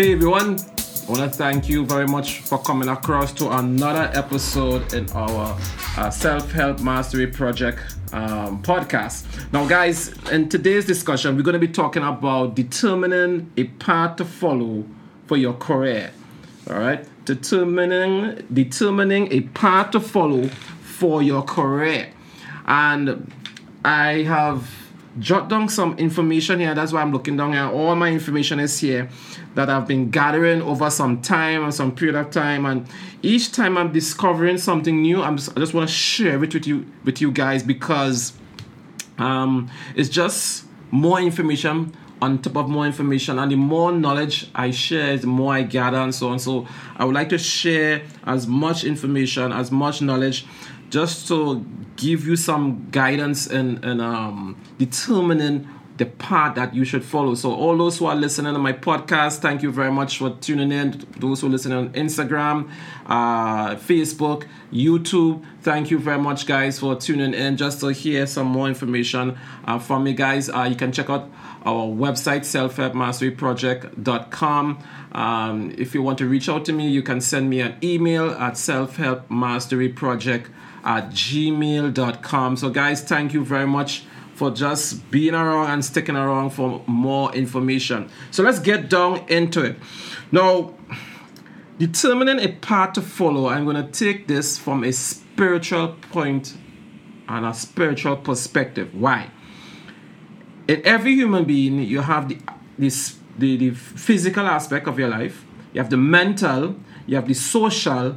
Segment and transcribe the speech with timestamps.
[0.00, 4.94] Hey everyone, I want to thank you very much for coming across to another episode
[4.94, 5.58] in our
[5.98, 7.80] uh, Self Help Mastery Project
[8.14, 9.26] um, podcast.
[9.52, 14.24] Now, guys, in today's discussion, we're going to be talking about determining a path to
[14.24, 14.86] follow
[15.26, 16.12] for your career.
[16.70, 20.48] All right, determining determining a path to follow
[20.80, 22.08] for your career,
[22.64, 23.30] and
[23.84, 24.79] I have
[25.18, 26.74] jot down some information here.
[26.74, 27.64] That's why I'm looking down here.
[27.64, 29.08] All my information is here
[29.54, 32.64] that I've been gathering over some time and some period of time.
[32.66, 32.86] And
[33.22, 36.66] each time I'm discovering something new, I'm just, I just want to share it with
[36.66, 38.32] you with you guys because
[39.18, 44.70] um, it's just more information on top of more information and the more knowledge I
[44.70, 46.38] share, the more I gather and so on.
[46.38, 50.46] So I would like to share as much information, as much knowledge
[50.90, 51.64] just to
[51.96, 55.68] give you some guidance in, in um, determining
[56.00, 57.34] the path that you should follow.
[57.34, 60.72] So, all those who are listening to my podcast, thank you very much for tuning
[60.72, 61.04] in.
[61.18, 62.70] Those who are listening on Instagram,
[63.04, 68.46] uh, Facebook, YouTube, thank you very much, guys, for tuning in just to hear some
[68.46, 70.48] more information uh, from me, guys.
[70.48, 71.30] Uh, you can check out
[71.66, 74.82] our website, selfhelpmasteryproject.com.
[75.12, 78.30] Um, if you want to reach out to me, you can send me an email
[78.30, 80.46] at selfhelpmasteryproject
[80.84, 82.56] at gmail.com.
[82.56, 87.34] So, guys, thank you very much for just being around and sticking around for more
[87.34, 88.10] information.
[88.30, 89.76] So, let's get down into it.
[90.32, 90.74] Now,
[91.78, 96.56] determining a path to follow, I'm going to take this from a spiritual point
[97.28, 98.94] and a spiritual perspective.
[98.94, 99.30] Why?
[100.68, 102.38] In every human being, you have the,
[102.78, 107.34] this, the, the physical aspect of your life, you have the mental, you have the
[107.34, 108.16] social,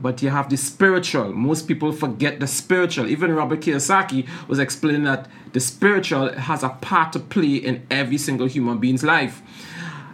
[0.00, 1.32] but you have the spiritual.
[1.32, 3.08] Most people forget the spiritual.
[3.08, 8.18] Even Robert Kiyosaki was explaining that the spiritual has a part to play in every
[8.18, 9.42] single human being's life.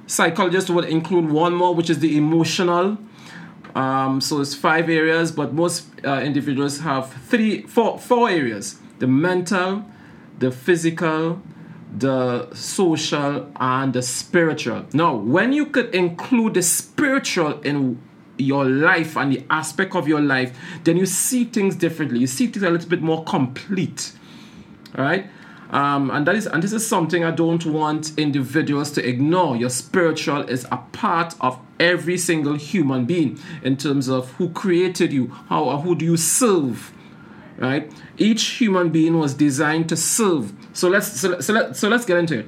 [0.07, 2.99] Psychologists would include one more, which is the emotional.
[3.75, 9.07] Um, so it's five areas, but most uh, individuals have three, four, four areas: the
[9.07, 9.85] mental,
[10.39, 11.43] the physical,
[11.95, 14.87] the social, and the spiritual.
[14.93, 18.01] Now, when you could include the spiritual in
[18.39, 22.19] your life and the aspect of your life, then you see things differently.
[22.19, 24.13] You see things a little bit more complete.
[24.97, 25.27] Right?
[25.71, 29.57] Um, and that is and this is something I don't want individuals to ignore.
[29.57, 35.13] Your spiritual is a part of every single human being in terms of who created
[35.13, 36.93] you, how who do you serve,
[37.59, 37.93] right?
[38.17, 40.53] Each human being was designed to serve.
[40.73, 42.47] So let's so, so, let, so let's get into it.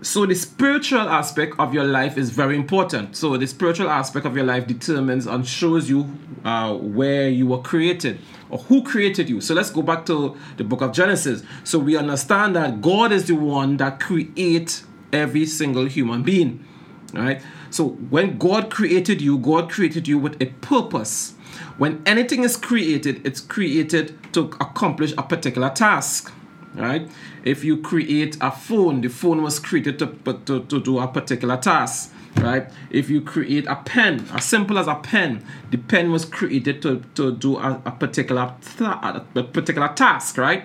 [0.00, 3.16] So the spiritual aspect of your life is very important.
[3.16, 7.60] So the spiritual aspect of your life determines and shows you uh, where you were
[7.60, 9.40] created or who created you.
[9.40, 11.42] So let's go back to the book of Genesis.
[11.64, 16.64] So we understand that God is the one that creates every single human being.
[17.12, 17.42] Right?
[17.70, 21.34] So when God created you, God created you with a purpose.
[21.76, 26.32] When anything is created, it's created to accomplish a particular task
[26.74, 27.08] right?
[27.48, 30.06] If you create a phone, the phone was created to,
[30.44, 32.68] to, to do a particular task, right?
[32.90, 37.02] If you create a pen, as simple as a pen, the pen was created to,
[37.14, 40.64] to do a, a particular a particular task, right?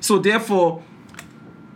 [0.00, 0.82] So therefore,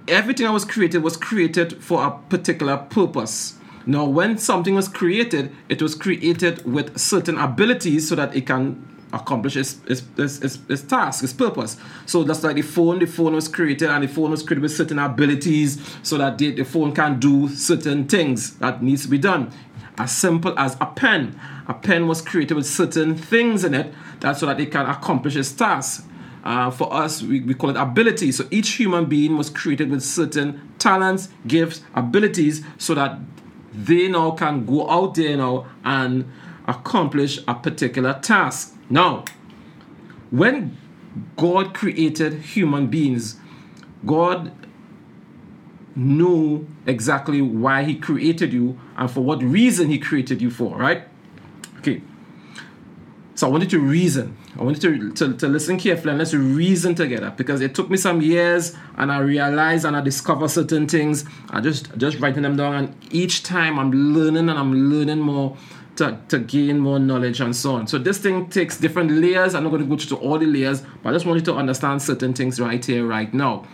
[0.09, 3.59] everything that was created was created for a particular purpose.
[3.85, 8.83] Now, when something was created, it was created with certain abilities so that it can
[9.13, 11.77] accomplish its, its, its, its, task, its purpose.
[12.07, 12.99] So that's like the phone.
[12.99, 16.53] The phone was created, and the phone was created with certain abilities, so that the,
[16.53, 19.51] the phone can do certain things that needs to be done.
[19.97, 21.39] As simple as a pen.
[21.67, 25.37] A pen was created with certain things in it, that so that it can accomplish
[25.37, 26.07] its task.
[26.45, 28.33] Uh, for us, we, we call it ability.
[28.33, 33.19] So each human being was created with certain talents, gifts, abilities, so that
[33.75, 36.31] they now can go out there now and
[36.67, 38.77] accomplish a particular task.
[38.91, 39.25] Now,
[40.31, 40.77] when
[41.37, 43.37] God created human beings,
[44.07, 44.53] God
[45.95, 51.09] knew exactly why He created you and for what reason He created you for, right?
[51.79, 52.03] Okay.
[53.35, 54.37] So I wanted to reason.
[54.59, 57.97] I wanted to, to, to listen carefully and let's reason together because it took me
[57.97, 61.25] some years and I realized and I discovered certain things.
[61.51, 65.57] I just just writing them down and each time I'm learning and I'm learning more
[65.99, 67.89] to, to gain more knowledge and so on.
[67.89, 69.55] So this thing takes different layers.
[69.55, 71.55] I'm not going to go through all the layers, but I just want you to
[71.55, 73.67] understand certain things right here, right now.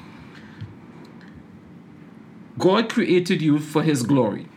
[2.58, 4.48] God created you for His glory,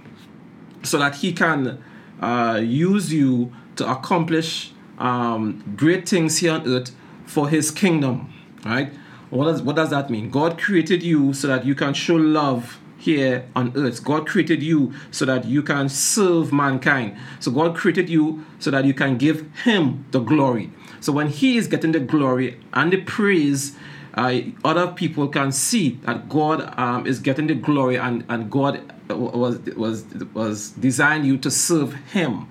[0.84, 1.84] so that He can
[2.22, 8.34] uh, use you to accomplish um, great things here on earth for His kingdom.
[8.64, 8.94] Right?
[9.30, 10.30] What does what does that mean?
[10.30, 14.04] God created you so that you can show love here on earth.
[14.04, 17.18] God created you so that you can serve mankind.
[17.40, 20.72] So God created you so that you can give Him the glory.
[21.00, 23.78] So when He is getting the glory and the praise,
[24.16, 28.82] uh, other people can see that God um, is getting the glory and, and God
[29.10, 32.48] was, was, was designed you to serve Him.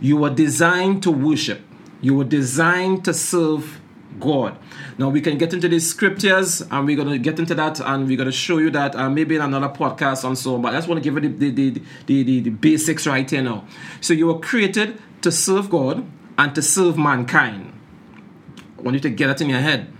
[0.00, 1.60] You were designed to worship,
[2.00, 3.80] you were designed to serve
[4.20, 4.58] God.
[4.98, 8.06] Now we can get into the scriptures and we're going to get into that and
[8.06, 10.62] we're going to show you that uh, maybe in another podcast and so on.
[10.62, 11.70] But I just want to give you the, the,
[12.06, 13.66] the, the, the basics right here now.
[14.00, 16.06] So you were created to serve God
[16.38, 17.72] and to serve mankind.
[18.78, 19.92] I want you to get that in your head.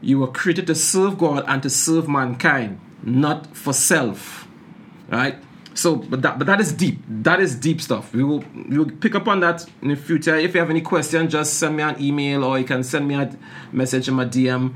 [0.00, 4.46] You were created to serve God and to serve mankind, not for self.
[5.08, 5.36] Right?
[5.78, 6.98] So, but that, but that is deep.
[7.08, 8.12] That is deep stuff.
[8.12, 10.34] We will we will pick up on that in the future.
[10.34, 13.14] If you have any questions, just send me an email or you can send me
[13.14, 13.30] a
[13.70, 14.74] message in my DM.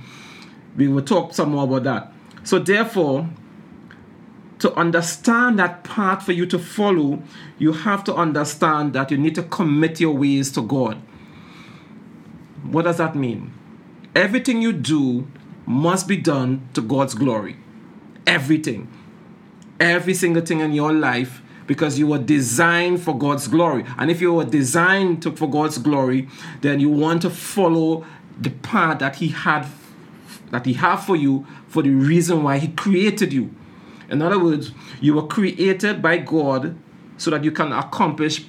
[0.76, 2.12] We will talk some more about that.
[2.44, 3.28] So, therefore,
[4.60, 7.20] to understand that path for you to follow,
[7.58, 10.98] you have to understand that you need to commit your ways to God.
[12.62, 13.52] What does that mean?
[14.14, 15.26] Everything you do
[15.66, 17.56] must be done to God's glory.
[18.24, 18.86] Everything
[19.80, 23.84] every single thing in your life because you were designed for God's glory.
[23.98, 26.28] And if you were designed to, for God's glory,
[26.60, 28.04] then you want to follow
[28.40, 29.66] the path that He had
[30.50, 33.54] that He had for you for the reason why He created you.
[34.10, 36.76] In other words, you were created by God
[37.16, 38.44] so that you can accomplish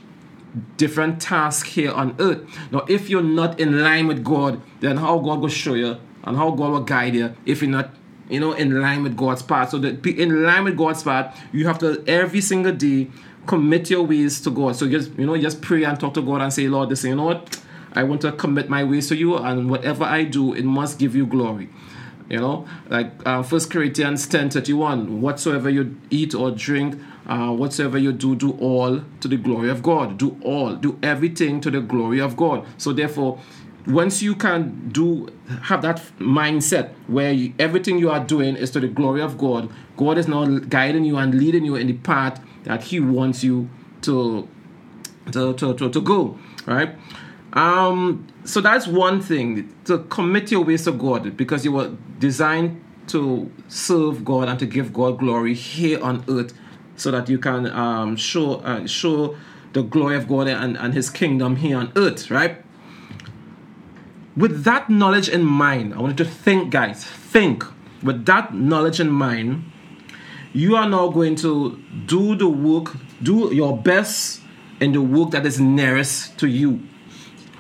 [0.77, 2.41] different tasks here on earth.
[2.71, 6.37] Now, if you're not in line with God, then how God will show you and
[6.37, 7.91] how God will guide you if you're not
[8.33, 9.69] you know, in line with God's path.
[9.69, 13.09] So that in line with God's path, you have to every single day
[13.45, 14.75] commit your ways to God.
[14.75, 17.15] So just you know, just pray and talk to God and say, Lord, this, you
[17.15, 17.61] know what?
[17.93, 21.15] I want to commit my ways to you, and whatever I do, it must give
[21.15, 21.69] you glory.
[22.29, 25.21] You know, like uh, First Corinthians ten thirty one.
[25.21, 29.83] Whatsoever you eat or drink, uh, whatsoever you do, do all to the glory of
[29.83, 30.17] God.
[30.17, 32.65] Do all, do everything to the glory of God.
[32.77, 33.39] So therefore,
[33.85, 35.27] once you can do
[35.63, 39.69] have that mindset where you, everything you are doing is to the glory of God,
[39.97, 43.69] God is now guiding you and leading you in the path that He wants you
[44.03, 44.47] to
[45.31, 46.37] to to, to, to go.
[46.65, 46.95] Right.
[47.53, 48.27] Um.
[48.45, 53.51] So that's one thing to commit your ways to God because you were designed to
[53.67, 56.53] serve God and to give God glory here on earth,
[56.95, 59.35] so that you can um, show uh, show
[59.73, 62.31] the glory of God and, and His kingdom here on earth.
[62.31, 62.62] Right
[64.35, 67.63] with that knowledge in mind, I want you to think, guys, think
[68.01, 69.63] with that knowledge in mind,
[70.53, 74.41] you are now going to do the work, do your best
[74.79, 76.81] in the work that is nearest to you.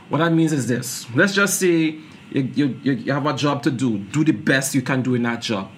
[0.09, 1.97] What that means is this let's just say
[2.29, 5.23] you, you, you have a job to do, do the best you can do in
[5.23, 5.71] that job.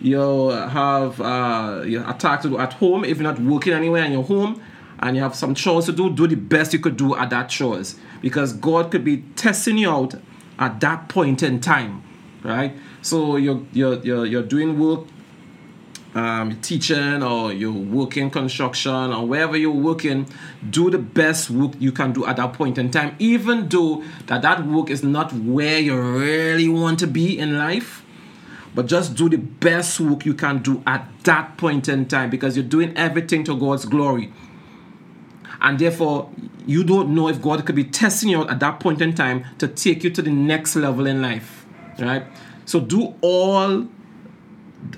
[0.00, 4.12] You have uh, a task to do at home, if you're not working anywhere in
[4.12, 4.60] you're home,
[4.98, 7.48] and you have some chores to do, do the best you could do at that
[7.48, 7.96] chores.
[8.20, 10.14] Because God could be testing you out
[10.62, 12.02] at that point in time,
[12.44, 12.72] right?
[13.02, 15.08] So you're you're you're, you're doing work,
[16.14, 20.28] um, teaching or you're working construction or wherever you're working,
[20.70, 24.42] do the best work you can do at that point in time, even though that
[24.42, 28.04] that work is not where you really want to be in life.
[28.74, 32.56] But just do the best work you can do at that point in time because
[32.56, 34.32] you're doing everything to God's glory
[35.62, 36.30] and therefore
[36.66, 39.68] you don't know if God could be testing you at that point in time to
[39.68, 41.64] take you to the next level in life,
[41.98, 42.24] right?
[42.66, 43.86] So do all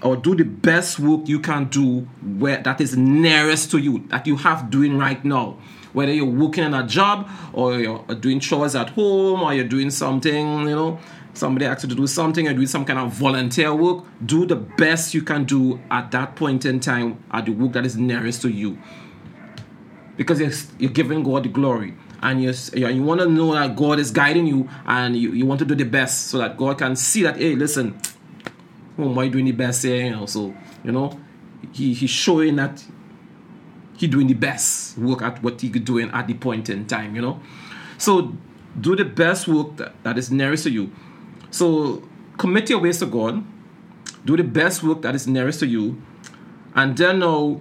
[0.03, 2.01] or do the best work you can do
[2.39, 5.59] where that is nearest to you that you have doing right now
[5.93, 9.91] whether you're working in a job or you're doing chores at home or you're doing
[9.91, 10.99] something you know
[11.35, 14.57] somebody asks you to do something or doing some kind of volunteer work do the
[14.57, 18.41] best you can do at that point in time at the work that is nearest
[18.41, 18.79] to you
[20.17, 21.95] because you're, you're giving God the glory.
[22.23, 25.59] And you you want to know that God is guiding you and you, you want
[25.59, 28.01] to do the best so that God can see that hey listen
[28.97, 30.25] who am I doing the best here you know?
[30.25, 31.21] So you know
[31.73, 32.83] he, he's showing that
[33.99, 37.21] he doing the best work at what he doing at the point in time you
[37.21, 37.41] know?
[37.99, 38.33] So
[38.81, 40.91] do the best work that, that is nearest to you.
[41.51, 42.03] So
[42.39, 43.45] commit your ways to God.
[44.25, 46.03] Do the best work that is nearest to you.
[46.75, 47.61] And then now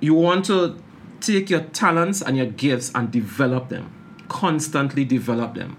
[0.00, 0.80] you want to
[1.20, 3.92] take your talents and your gifts and develop them.
[4.28, 5.76] Constantly develop them.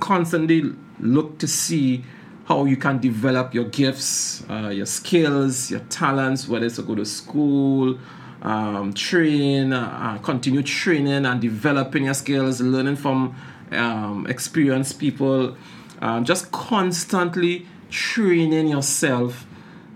[0.00, 2.04] Constantly look to see
[2.46, 6.94] how you can develop your gifts, uh, your skills, your talents, whether it's to go
[6.94, 7.98] to school,
[8.42, 13.36] um, train, uh, continue training and developing your skills, learning from
[13.72, 15.56] um, experienced people,
[16.00, 19.46] um, just constantly training yourself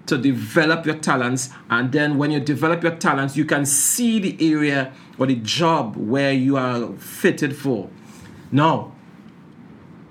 [0.07, 4.53] to develop your talents and then when you develop your talents you can see the
[4.53, 7.89] area or the job where you are fitted for.
[8.51, 8.93] Now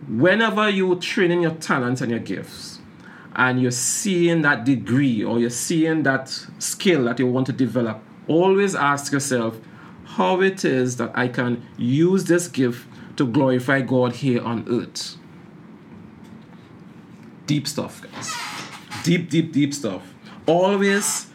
[0.08, 2.80] whenever you're training your talents and your gifts
[3.36, 6.30] and you're seeing that degree or you're seeing that
[6.60, 9.60] skill that you want to develop always ask yourself
[10.04, 15.18] how it is that i can use this gift to glorify god here on earth.
[17.46, 18.51] Deep stuff guys
[19.04, 20.14] deep, deep, deep stuff.
[20.46, 21.28] Always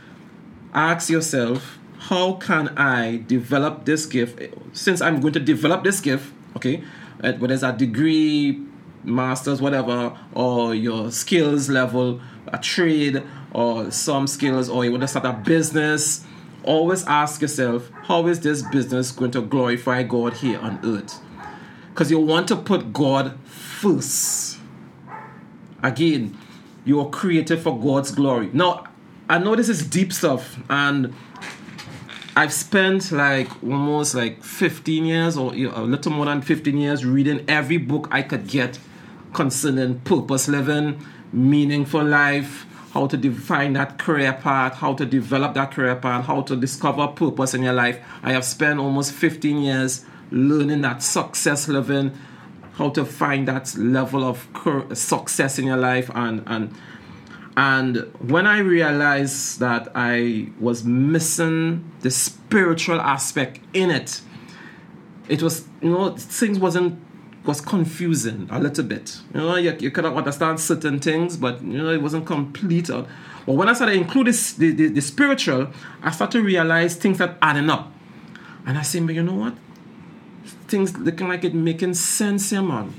[0.73, 4.41] ask yourself, how can I develop this gift?
[4.73, 6.85] Since I'm going to develop this gift, okay,
[7.21, 8.63] whether it's a degree,
[9.03, 15.09] master's, whatever, or your skills level, a trade, or some skills, or you want to
[15.09, 16.25] start a business,
[16.63, 21.21] always ask yourself, how is this business going to glorify God here on earth?
[21.89, 24.59] Because you want to put God first.
[25.83, 26.37] Again,
[26.87, 28.49] you are created for God's glory.
[28.55, 28.85] Now,
[29.29, 31.13] I know this is deep stuff, and
[32.37, 37.45] I've spent like almost like 15 years or a little more than 15 years reading
[37.49, 38.79] every book I could get
[39.33, 45.73] concerning purpose living, meaningful life, how to define that career path, how to develop that
[45.73, 47.99] career path, how to discover purpose in your life.
[48.23, 52.13] I have spent almost 15 years learning that success living
[52.77, 54.49] how to find that level of
[54.97, 56.11] success in your life.
[56.15, 56.75] And and
[57.57, 64.21] and when i realized that i was missing the spiritual aspect in it
[65.29, 67.03] it was you know things wasn't
[67.45, 69.19] was confusing a little bit.
[69.33, 72.89] You know you, you cannot understand certain things but you know it wasn't complete.
[72.89, 73.07] But
[73.47, 75.69] when i started include the, the, the spiritual
[76.03, 77.93] i started to realize things that adding up.
[78.67, 79.55] And i said but you know what
[80.69, 82.95] things looking like it making sense here, man.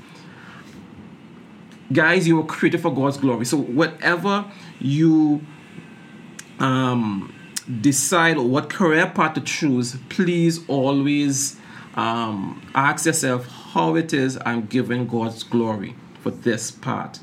[1.91, 3.45] Guys, you were created for God's glory.
[3.45, 4.45] So whatever
[4.79, 5.41] you
[6.59, 7.33] um,
[7.81, 11.57] decide what career path to choose, please always
[11.95, 17.19] um, ask yourself how it is I'm giving God's glory for this part.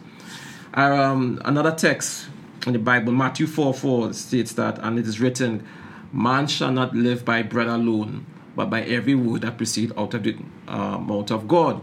[0.75, 2.27] Um, another text
[2.67, 5.67] in the Bible, Matthew 4 4 states that, and it is written,
[6.13, 10.23] Man shall not live by bread alone, but by every word that proceeds out of
[10.23, 10.37] the
[10.69, 11.83] uh, mouth of God.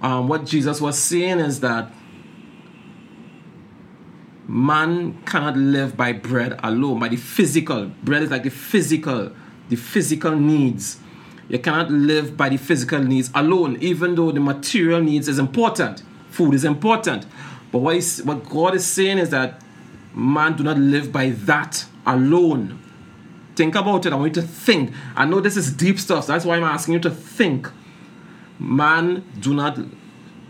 [0.00, 1.92] Um, what Jesus was saying is that
[4.48, 7.86] man cannot live by bread alone, by the physical.
[8.02, 9.32] Bread is like the physical,
[9.68, 10.98] the physical needs.
[11.48, 16.02] You cannot live by the physical needs alone, even though the material needs is important.
[16.30, 17.26] Food is important.
[17.70, 19.62] But what, is, what God is saying is that
[20.14, 22.81] man do not live by that alone.
[23.62, 24.12] Think about it.
[24.12, 24.92] I want you to think.
[25.14, 26.24] I know this is deep stuff.
[26.24, 27.70] So that's why I'm asking you to think.
[28.58, 29.78] Man do not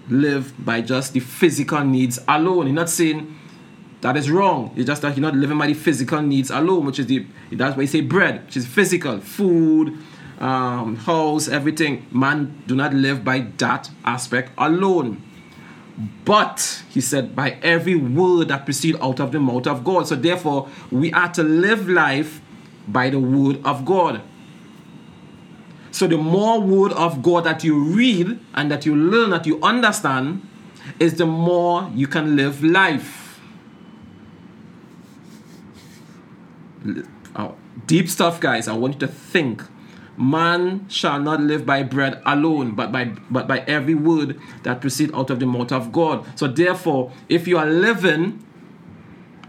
[0.08, 2.68] live by just the physical needs alone.
[2.68, 3.38] You're not saying
[4.00, 4.72] that is wrong.
[4.76, 7.76] It's just that you're not living by the physical needs alone, which is the that's
[7.76, 9.98] why you say bread, which is physical, food,
[10.40, 12.06] um, house, everything.
[12.12, 15.22] Man do not live by that aspect alone.
[16.24, 20.08] But he said, by every word that proceed out of the mouth of God.
[20.08, 22.40] So therefore, we are to live life
[22.88, 24.22] by the word of God.
[25.90, 29.60] So the more word of God that you read and that you learn, that you
[29.62, 30.48] understand,
[30.98, 33.40] is the more you can live life.
[37.36, 37.54] Oh,
[37.86, 38.68] deep stuff, guys.
[38.68, 39.62] I want you to think.
[40.16, 45.12] Man shall not live by bread alone, but by but by every word that proceeds
[45.14, 46.26] out of the mouth of God.
[46.38, 48.44] So therefore, if you are living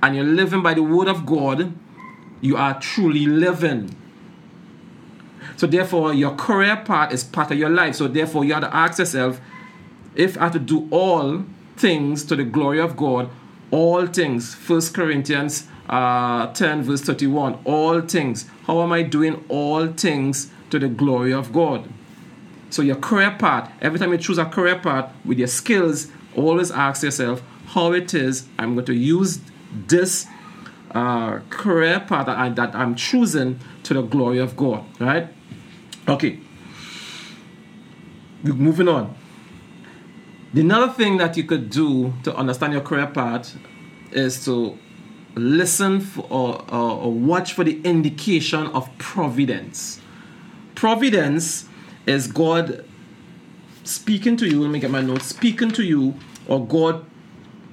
[0.02, 1.74] and you're living by the word of God,
[2.44, 3.96] you are truly living.
[5.56, 7.96] So therefore, your career path is part of your life.
[7.96, 9.40] So therefore, you have to ask yourself,
[10.14, 11.46] if I have to do all
[11.78, 13.30] things to the glory of God,
[13.72, 18.46] all things, First Corinthians uh, 10 verse 31, all things.
[18.66, 21.90] How am I doing all things to the glory of God?
[22.70, 26.72] So your career path, every time you choose a career path with your skills, always
[26.72, 29.40] ask yourself how it is I'm going to use
[29.88, 30.28] this
[30.94, 34.84] uh, career path that, I, that I'm choosing to the glory of God.
[35.00, 35.28] Right?
[36.08, 36.40] Okay.
[38.44, 39.16] Moving on.
[40.54, 43.58] Another thing that you could do to understand your career path
[44.12, 44.78] is to
[45.36, 50.00] listen for, or, or, or watch for the indication of providence.
[50.76, 51.68] Providence
[52.06, 52.86] is God
[53.84, 54.62] speaking to you.
[54.62, 55.26] Let me get my notes.
[55.26, 56.14] Speaking to you,
[56.48, 57.06] or God,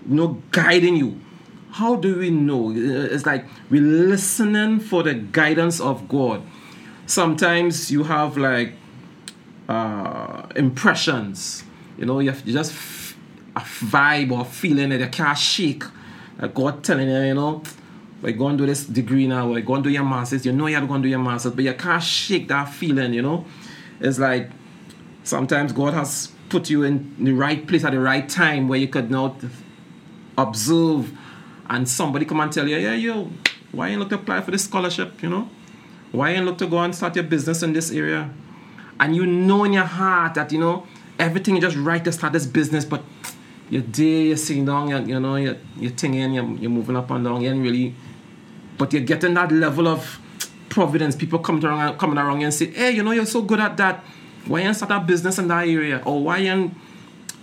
[0.08, 1.20] you know, guiding you
[1.72, 2.72] how do we know?
[2.74, 6.42] It's like we're listening for the guidance of God.
[7.06, 8.74] Sometimes you have like
[9.68, 11.64] uh, impressions,
[11.98, 13.16] you know, you, have, just f-
[13.56, 15.84] a vibe or feeling that you can't shake.
[16.38, 17.62] Like God telling you, you know,
[18.22, 20.44] We're going to do this degree now, we're going to do your masters.
[20.44, 23.22] You know you're going to do your masters, but you can't shake that feeling, you
[23.22, 23.44] know?
[24.00, 24.50] It's like
[25.24, 28.88] sometimes God has put you in the right place at the right time where you
[28.88, 29.36] could now
[30.36, 31.16] observe
[31.70, 33.30] and somebody come and tell you, yeah, yo,
[33.70, 35.48] why you look to apply for this scholarship, you know?
[36.10, 38.28] Why you look to go and start your business in this area?
[38.98, 40.86] And you know in your heart that, you know,
[41.18, 43.02] everything is just right to start this business, but
[43.70, 47.08] you're there, you're sitting down, you're, you know, you're, you're thinking, you're, you're moving up
[47.12, 47.94] and down, you really,
[48.76, 50.18] but you're getting that level of
[50.68, 51.14] providence.
[51.14, 54.04] People come around, coming around and say, hey, you know, you're so good at that.
[54.46, 56.02] Why you start a business in that area?
[56.04, 56.72] Or why you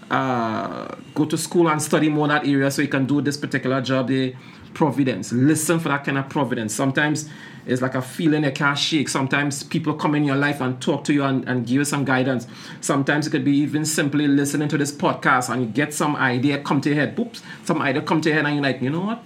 [0.09, 3.81] uh, go to school and study more that area so you can do this particular
[3.81, 4.33] job there?
[4.73, 5.31] Providence.
[5.31, 6.73] Listen for that kind of providence.
[6.73, 7.29] Sometimes
[7.65, 9.09] it's like a feeling you can't shake.
[9.09, 12.05] Sometimes people come in your life and talk to you and, and give you some
[12.05, 12.47] guidance.
[12.79, 16.59] Sometimes it could be even simply listening to this podcast and you get some idea
[16.59, 17.19] come to your head.
[17.19, 19.23] Oops, some idea come to your head and you're like, you know what?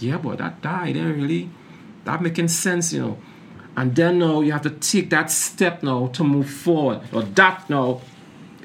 [0.00, 1.50] Yeah, boy, that, that idea really,
[2.04, 3.18] that making sense, you know.
[3.76, 7.02] And then now you have to take that step now to move forward.
[7.12, 8.00] Or that now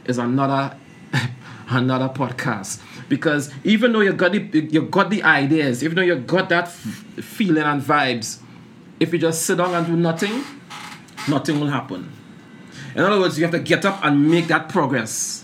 [0.06, 0.76] is another
[1.70, 4.40] another podcast because even though you got the
[4.72, 8.40] you got the ideas, even though you got that feeling and vibes,
[9.00, 10.44] if you just sit down and do nothing,
[11.28, 12.12] nothing will happen.
[12.96, 15.44] In other words, you have to get up and make that progress.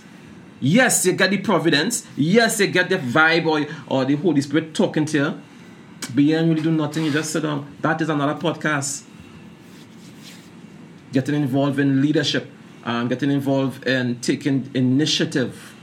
[0.59, 2.07] Yes, you get the providence.
[2.15, 5.41] Yes, you get the vibe or, or the Holy Spirit talking to you.
[6.13, 7.05] But you ain't really do nothing.
[7.05, 7.75] You just sit down.
[7.81, 9.03] That is another podcast.
[11.11, 12.47] Getting involved in leadership.
[12.83, 15.75] Um, getting involved in taking initiative.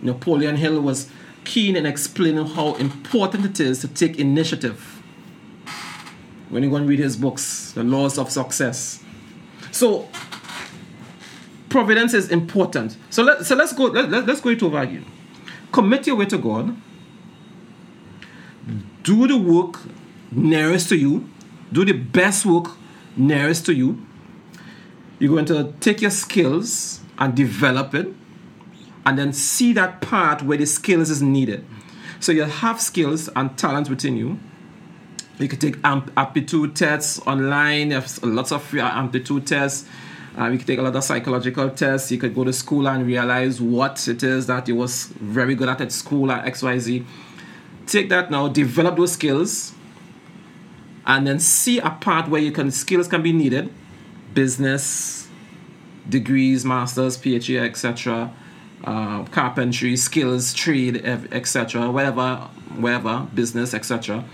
[0.00, 1.10] Napoleon Hill was
[1.44, 5.00] keen in explaining how important it is to take initiative
[6.50, 9.02] when you go and read his books, The Laws of Success.
[9.70, 10.08] So,
[11.68, 12.96] providence is important.
[13.08, 15.06] So, let, so let's go let, let, let's go it over again.
[15.72, 16.76] Commit your way to God.
[19.04, 19.80] Do the work
[20.32, 21.28] nearest to you.
[21.72, 22.72] Do the best work
[23.16, 24.04] nearest to you.
[25.20, 28.12] You're going to take your skills and develop it
[29.06, 31.64] and then see that part where the skills is needed.
[32.18, 34.40] So you have skills and talents within you
[35.40, 37.88] you can take aptitude tests online.
[37.88, 39.88] There's lots of free aptitude tests.
[40.36, 42.12] Um, you can take a lot of psychological tests.
[42.12, 45.68] You could go to school and realize what it is that you was very good
[45.68, 47.04] at at school at XYZ.
[47.86, 49.72] Take that now, develop those skills,
[51.06, 53.72] and then see a part where you can skills can be needed.
[54.34, 55.28] Business,
[56.08, 58.32] degrees, masters, PhD, etc.
[58.84, 61.90] Uh, carpentry, skills, trade, etc.
[61.90, 64.24] Whatever, whatever, business, etc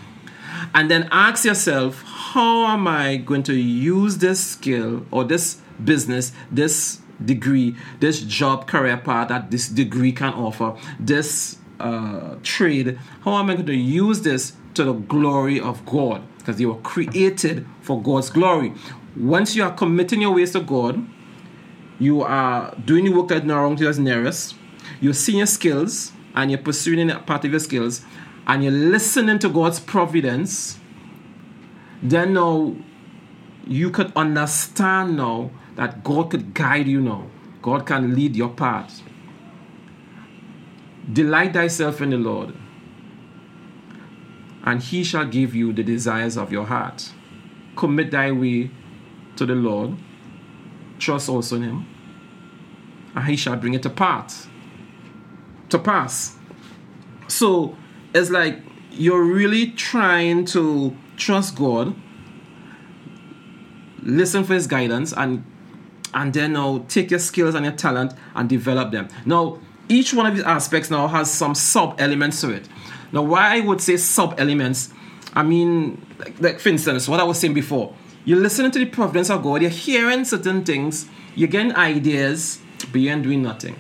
[0.74, 6.32] and then ask yourself how am I going to use this skill or this business,
[6.50, 13.34] this degree, this job career path that this degree can offer, this uh, trade, how
[13.36, 16.22] am I going to use this to the glory of God?
[16.38, 18.72] Because you were created for God's glory.
[19.18, 21.06] Once you are committing your ways to God,
[21.98, 24.54] you are doing the work that wrong to us nearest,
[25.00, 28.04] you're seeing your skills and you're pursuing a part of your skills,
[28.46, 30.78] and you're listening to God's providence,
[32.02, 32.76] then now
[33.66, 37.26] you could understand now that God could guide you now.
[37.62, 39.02] God can lead your path.
[41.10, 42.54] Delight thyself in the Lord,
[44.64, 47.12] and he shall give you the desires of your heart.
[47.76, 48.70] Commit thy way
[49.36, 49.96] to the Lord,
[50.98, 51.86] trust also in him,
[53.14, 54.26] and he shall bring it to.
[55.70, 56.36] To pass.
[57.28, 57.76] So
[58.14, 58.60] it's like
[58.92, 61.94] you're really trying to trust God,
[64.02, 65.44] listen for His guidance, and
[66.14, 69.08] and then now take your skills and your talent and develop them.
[69.26, 72.68] Now, each one of these aspects now has some sub elements to it.
[73.12, 74.90] Now, why I would say sub elements,
[75.34, 77.94] I mean, like, like for instance, what I was saying before,
[78.26, 82.60] you're listening to the providence of God, you're hearing certain things, you're getting ideas,
[82.92, 83.76] but you ain't doing nothing.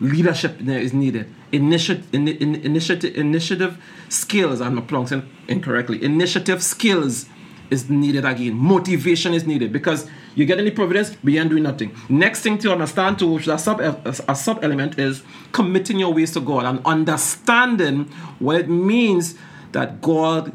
[0.00, 4.60] Leadership is needed initiative, in, in, initiative, initiative skills.
[4.60, 6.02] I'm not pronouncing incorrectly.
[6.02, 7.26] Initiative skills
[7.70, 8.54] is needed again.
[8.54, 11.94] Motivation is needed because you get any providence, but you ain't doing nothing.
[12.08, 16.32] Next thing to understand, to which a sub a sub element is committing your ways
[16.32, 18.04] to God and understanding
[18.38, 19.34] what it means
[19.72, 20.52] that God.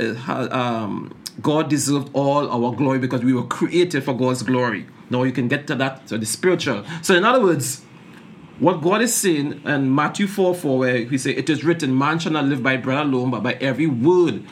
[0.00, 4.86] Um, God deserved all our glory because we were created for God's glory.
[5.10, 6.84] Now you can get to that, so the spiritual.
[7.02, 7.82] So, in other words,
[8.58, 12.18] what God is saying in Matthew 4 4, where he say, It is written, Man
[12.18, 14.44] shall not live by bread alone, but by every word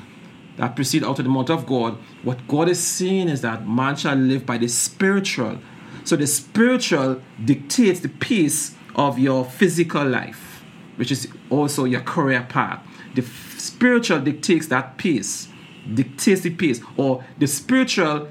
[0.56, 1.98] that proceed out of the mouth of God.
[2.22, 5.58] What God is saying is that man shall live by the spiritual.
[6.04, 10.54] So the spiritual dictates the pace of your physical life.
[10.96, 12.80] which is also your career path.
[13.14, 13.22] The
[13.64, 15.48] spiritual dictates that pace,
[15.92, 18.28] dictates the pace, or the spiritual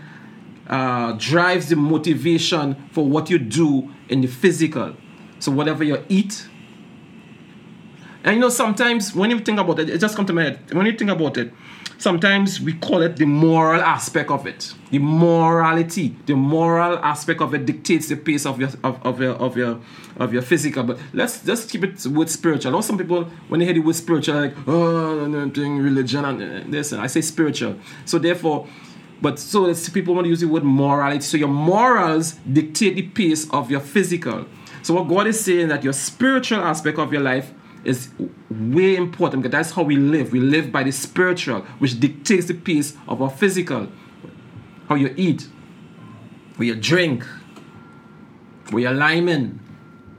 [0.67, 4.95] uh, drives the motivation for what you do in the physical.
[5.39, 6.47] So whatever you eat,
[8.23, 10.73] and you know sometimes when you think about it, it just comes to my head.
[10.73, 11.51] When you think about it,
[12.03, 14.73] sometimes we call it the moral aspect of it.
[14.91, 16.15] The morality.
[16.25, 19.79] The moral aspect of it dictates the pace of your of, of your of your
[20.17, 20.83] of your physical.
[20.83, 22.71] But let's just keep it with spiritual.
[22.71, 26.39] I know some people when they hear the word spiritual like oh nothing religion and
[26.39, 26.91] this.
[26.91, 27.79] listen I say spiritual.
[28.05, 28.67] So therefore
[29.21, 31.21] but so it's people want to use the word morality.
[31.21, 34.45] So your morals dictate the pace of your physical.
[34.81, 37.53] So what God is saying that your spiritual aspect of your life
[37.83, 38.09] is
[38.49, 40.31] way important because that's how we live.
[40.31, 43.89] We live by the spiritual, which dictates the pace of our physical.
[44.87, 45.47] How you eat,
[46.55, 47.23] where you drink,
[48.69, 49.59] where you're liming,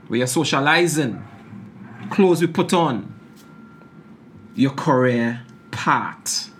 [0.07, 1.23] where you're socializing,
[2.11, 3.13] clothes we put on,
[4.55, 6.51] your career path.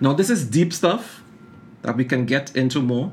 [0.00, 1.22] Now, this is deep stuff
[1.82, 3.12] that we can get into more.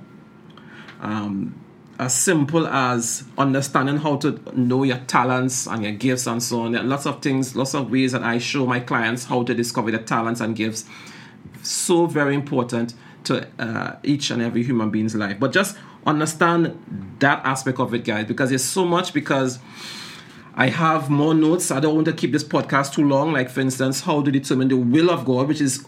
[1.01, 1.64] Um,
[1.97, 6.73] as simple as understanding how to know your talents and your gifts and so on.
[6.73, 9.53] There are lots of things, lots of ways that I show my clients how to
[9.53, 10.85] discover their talents and gifts.
[11.61, 12.93] So very important
[13.25, 15.39] to uh, each and every human being's life.
[15.39, 19.13] But just understand that aspect of it, guys, because there's so much.
[19.13, 19.59] Because
[20.53, 21.71] I have more notes.
[21.71, 23.31] I don't want to keep this podcast too long.
[23.31, 25.85] Like for instance, how to determine the will of God, which is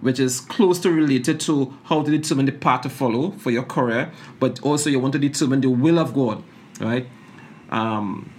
[0.00, 3.62] which is close to related to how to determine the path to follow for your
[3.62, 6.42] career, but also you want to determine the will of God,
[6.80, 7.06] right?
[7.70, 8.30] Um,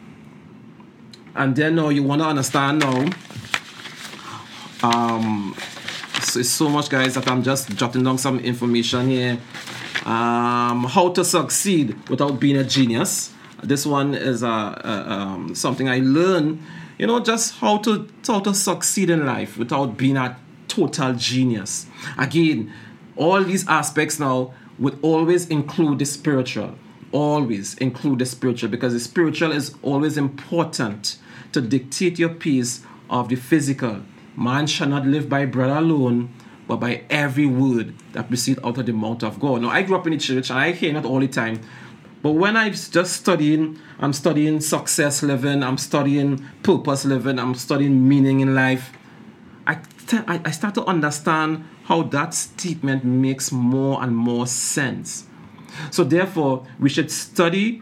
[1.35, 3.09] and then now you want to understand now.
[4.83, 5.55] Um,
[6.21, 9.39] so it's so much, guys, that I'm just jotting down some information here.
[10.05, 13.33] Um, how to succeed without being a genius.
[13.63, 16.61] This one is a, a um, something I learned.
[16.97, 20.37] You know, just how to how to succeed in life without being a
[20.67, 21.87] total genius.
[22.17, 22.73] Again,
[23.15, 26.75] all these aspects now would always include the spiritual.
[27.11, 31.17] Always include the spiritual because the spiritual is always important
[31.53, 34.01] to dictate your pace of the physical.
[34.35, 36.33] Man shall not live by bread alone,
[36.67, 39.61] but by every word that proceeds out of the mouth of God.
[39.61, 41.61] Now, I grew up in the church and I hear it all the time.
[42.21, 48.09] But when I'm just studying, I'm studying success living, I'm studying purpose living, I'm studying
[48.09, 48.91] meaning in life,
[49.67, 49.77] I,
[50.11, 55.25] I, I start to understand how that statement makes more and more sense.
[55.91, 57.81] So, therefore, we should study,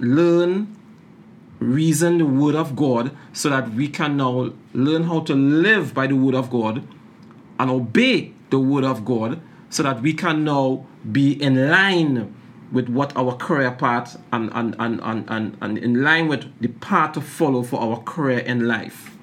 [0.00, 0.76] learn,
[1.58, 6.06] reason the Word of God so that we can now learn how to live by
[6.06, 6.86] the Word of God
[7.58, 12.34] and obey the Word of God so that we can now be in line
[12.72, 16.68] with what our career path and, and, and, and, and, and in line with the
[16.68, 19.15] path to follow for our career in life.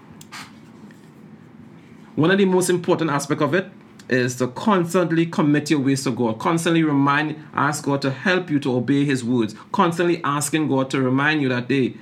[2.16, 3.68] One of the most important aspect of it
[4.10, 6.40] is to constantly commit your ways to God.
[6.40, 9.56] Constantly remind, ask God to help you to obey His words.
[9.72, 11.96] Constantly asking God to remind you that day,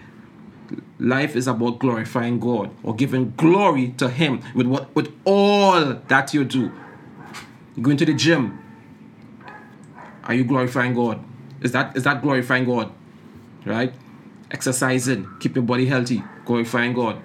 [1.00, 6.34] life is about glorifying God or giving glory to Him with what with all that
[6.34, 6.71] you do.
[7.82, 8.60] Going to the gym.
[10.26, 11.24] Are you glorifying God?
[11.62, 12.91] Is that is that glorifying God?
[13.65, 13.93] Right?
[14.50, 17.21] Exercising, keep your body healthy, glorifying God.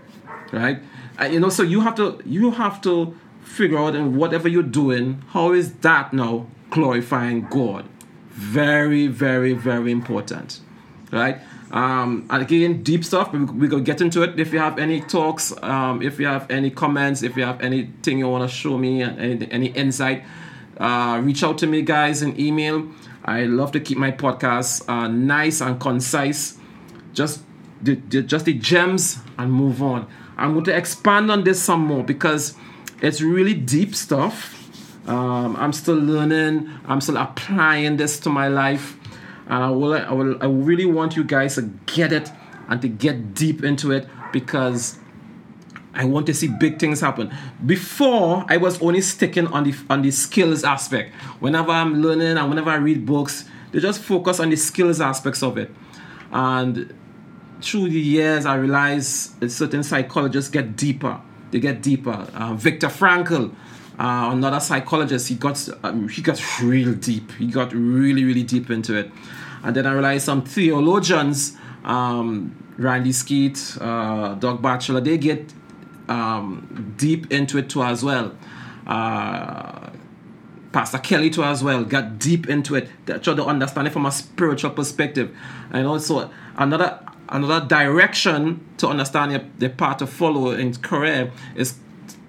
[0.53, 0.81] Right?
[1.19, 4.63] And, you know, so you have to you have to figure out in whatever you're
[4.63, 7.89] doing, how is that now glorifying God?
[8.31, 10.61] Very, very, very important.
[11.11, 11.41] Right?
[11.71, 14.39] Um, again, deep stuff, we, go get into it.
[14.39, 18.19] If you have any talks, um, if you have any comments, if you have anything
[18.19, 20.25] you want to show me, any, any insight,
[20.79, 22.89] uh, reach out to me, guys, in email.
[23.25, 26.59] I love to keep my podcast uh, nice and concise.
[27.13, 27.43] Just
[27.83, 30.07] the, the, just the gems and move on.
[30.37, 32.55] I'm going to expand on this some more because
[33.01, 34.53] it's really deep stuff.
[35.09, 36.71] Um, I'm still learning.
[36.87, 38.97] I'm still applying this to my life,
[39.47, 42.31] and I will, I will, I really want you guys to get it
[42.69, 44.99] and to get deep into it because
[45.95, 47.33] I want to see big things happen.
[47.65, 51.15] Before, I was only sticking on the on the skills aspect.
[51.41, 55.43] Whenever I'm learning and whenever I read books, they just focus on the skills aspects
[55.43, 55.71] of it,
[56.33, 56.93] and
[57.61, 61.21] through the years, I realized certain psychologists get deeper.
[61.51, 62.29] They get deeper.
[62.35, 63.53] Uh, Viktor Frankl,
[63.99, 67.33] uh, another psychologist, he got um, he got real deep.
[67.33, 69.11] He got really really deep into it.
[69.63, 75.53] And then I realized some theologians, um, Randy Skeete, uh, Doug Batchelor, they get
[76.09, 78.35] um, deep into it too as well.
[78.87, 79.91] Uh,
[80.73, 82.91] Pastor Kelly too as well got deep into it.
[83.07, 85.35] They try to understand it from a spiritual perspective.
[85.71, 91.79] And also another another direction to understand the, path to follow in career is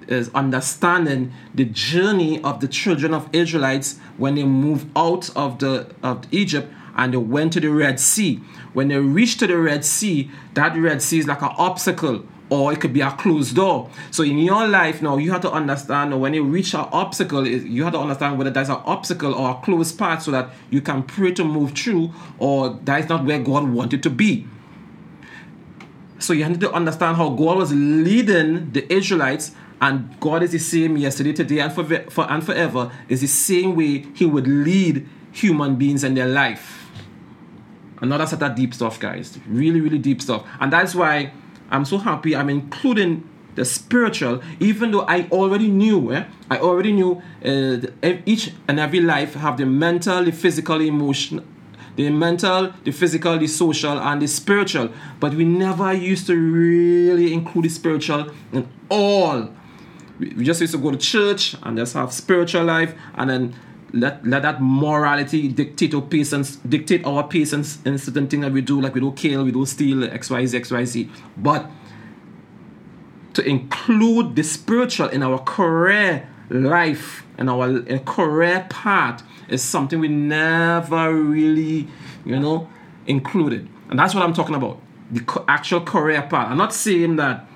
[0.08, 5.94] is understanding the journey of the children of Israelites when they moved out of the
[6.02, 8.38] of Egypt and they went to the Red Sea.
[8.74, 12.72] When they reached to the Red Sea, that Red Sea is like an obstacle or
[12.72, 13.90] it could be a closed door.
[14.12, 17.84] So in your life now, you have to understand when you reach an obstacle, you
[17.84, 21.04] have to understand whether that's an obstacle or a closed path so that you can
[21.04, 24.48] pray to move through or that is not where God wanted to be.
[26.20, 30.60] So you need to understand how God was leading the Israelites and God is the
[30.60, 32.92] same yesterday, today, and for, for and forever.
[33.10, 36.90] Is the same way He would lead human beings in their life.
[38.00, 39.38] Another set of deep stuff, guys.
[39.48, 40.48] Really, really deep stuff.
[40.60, 41.32] And that's why
[41.70, 46.26] I'm so happy I'm including the spiritual, even though I already knew, eh?
[46.50, 47.78] I already knew uh,
[48.26, 51.44] each and every life have the mental, the physical, the emotional,
[51.98, 54.90] the mental, the physical, the social, and the spiritual.
[55.20, 59.50] But we never used to really include the spiritual in all.
[60.20, 63.56] We just used to go to church and just have spiritual life, and then
[63.94, 68.62] let let that morality dictate our patience, dictate our patience in certain things that we
[68.62, 71.10] do, like we don't kill, we don't steal, X, Y, Z, X, Y, Z.
[71.38, 71.70] But
[73.34, 80.08] to include the spiritual in our career life and our career path is something we
[80.08, 81.88] never really,
[82.26, 82.70] you know,
[83.06, 83.68] included.
[83.90, 84.80] And that's what I'm talking about.
[85.12, 86.52] The actual career path.
[86.52, 87.48] I'm not saying that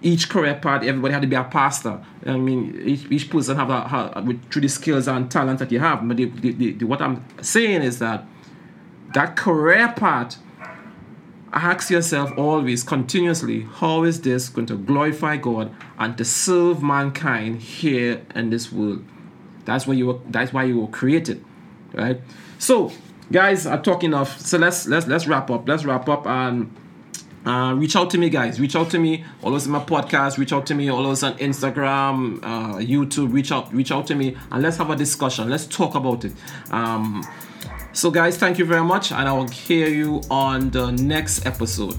[0.00, 2.00] each career path, everybody had to be a pastor.
[2.24, 5.80] I mean, each, each person have a, have, through the skills and talent that you
[5.80, 6.06] have.
[6.06, 8.24] But the, the, the, what I'm saying is that
[9.14, 10.36] that career path,
[11.52, 17.60] ask yourself always, continuously, how is this going to glorify God and to serve mankind
[17.60, 19.04] here in this world?
[19.68, 20.18] That's why you were.
[20.30, 21.44] That's why you were created,
[21.92, 22.18] right?
[22.58, 22.90] So,
[23.30, 24.28] guys, I'm talking of.
[24.40, 25.68] So let's let's let's wrap up.
[25.68, 26.74] Let's wrap up and
[27.44, 28.58] uh, reach out to me, guys.
[28.58, 29.24] Reach out to me.
[29.42, 30.38] All those in my podcast.
[30.38, 30.88] Reach out to me.
[30.88, 33.30] All those on Instagram, uh, YouTube.
[33.30, 33.72] Reach out.
[33.74, 35.50] Reach out to me, and let's have a discussion.
[35.50, 36.32] Let's talk about it.
[36.70, 37.22] Um,
[37.92, 41.98] so, guys, thank you very much, and I will hear you on the next episode.